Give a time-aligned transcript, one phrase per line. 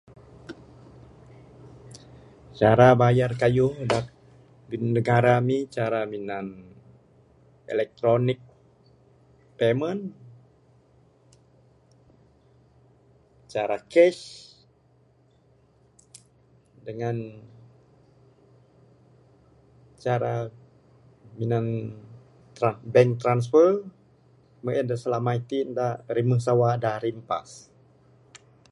[2.59, 3.99] Cara bayar kayuh da
[4.69, 6.45] di negara Ami cara minjam
[7.73, 8.39] electronic
[9.59, 10.01] payment
[13.53, 14.21] cara cash
[16.85, 17.17] dangan
[20.05, 20.33] cara
[21.39, 21.65] minan
[22.57, 23.69] tran bank transfer
[24.63, 26.69] meh en slama itin ne da rimeh sawa
[27.05, 27.49] rimpas.